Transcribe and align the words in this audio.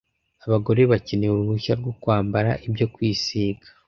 abagore 0.45 0.81
bakeneye 0.91 1.31
uruhushya 1.31 1.73
rwo 1.79 1.91
kwambara 2.01 2.51
ibyo 2.67 2.85
kwisiga 2.93 3.67